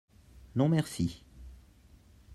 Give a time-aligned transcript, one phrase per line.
[0.55, 1.23] Non merci.